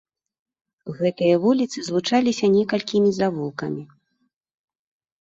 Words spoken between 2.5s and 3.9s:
некалькімі завулкамі.